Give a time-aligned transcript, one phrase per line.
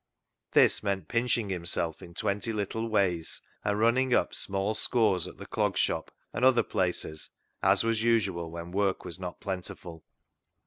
[0.53, 5.45] This meant pinching himself in twenty little ways and running up small scores at the
[5.45, 7.29] Clog Shop, and other places,
[7.61, 10.03] as was usual when work was not plentiful.